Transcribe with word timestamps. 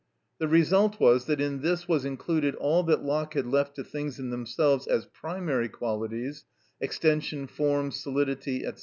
The 0.39 0.47
result 0.47 0.99
was, 0.99 1.25
that 1.25 1.39
in 1.39 1.61
this 1.61 1.87
was 1.87 2.05
included 2.05 2.55
all 2.55 2.81
that 2.85 3.03
Locke 3.03 3.35
had 3.35 3.45
left 3.45 3.75
to 3.75 3.83
things 3.83 4.17
in 4.17 4.31
themselves 4.31 4.87
as 4.87 5.05
primary 5.05 5.69
qualities—extension, 5.69 7.45
form, 7.45 7.91
solidity, 7.91 8.63
&c. 8.63 8.71